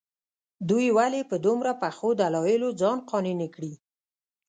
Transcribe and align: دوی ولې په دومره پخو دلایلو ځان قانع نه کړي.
دوی 0.69 0.85
ولې 0.97 1.21
په 1.29 1.35
دومره 1.45 1.71
پخو 1.81 2.09
دلایلو 2.21 2.69
ځان 2.81 2.97
قانع 3.09 3.33
نه 3.41 3.47
کړي. 3.55 3.73